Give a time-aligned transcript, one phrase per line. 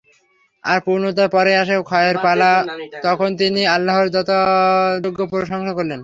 [0.63, 2.51] আর পূর্ণতার পরেই আসে ক্ষয়ের পালা
[3.05, 5.99] তখন তিনি আল্লাহর যথাযোগ্য প্রশংসা করলেন।